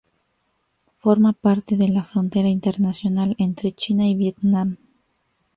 Forma 0.97 1.31
parte 1.33 1.77
de 1.77 1.87
la 1.87 2.03
frontera 2.03 2.47
internacional 2.49 3.35
entre 3.37 3.71
China 3.71 4.07
y 4.07 4.15
Vietnam. 4.15 4.77